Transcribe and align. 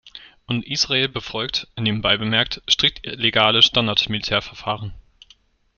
Und 0.47 0.65
Israel 0.65 1.07
befolgt, 1.09 1.67
nebenbei 1.77 2.17
bemerkt, 2.17 2.63
strikt 2.67 3.05
legale 3.05 3.61
Standard-Militärverfahren. 3.61 4.95